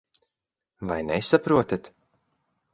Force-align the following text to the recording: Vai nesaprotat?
Vai 0.91 1.01
nesaprotat? 1.09 1.83